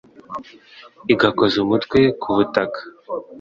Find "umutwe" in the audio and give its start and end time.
1.65-1.99